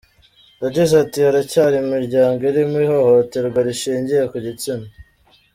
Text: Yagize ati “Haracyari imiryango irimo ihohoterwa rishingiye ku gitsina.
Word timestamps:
Yagize 0.63 0.93
ati 1.03 1.19
“Haracyari 1.25 1.75
imiryango 1.79 2.39
irimo 2.49 2.77
ihohoterwa 2.87 3.59
rishingiye 3.67 4.23
ku 4.31 4.37
gitsina. 4.45 4.87